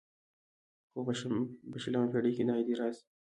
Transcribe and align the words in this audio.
خو 0.91 0.99
په 1.73 1.77
شلمه 1.81 2.07
پېړۍ 2.11 2.31
کې 2.37 2.43
دا 2.47 2.53
اعتراض 2.57 2.95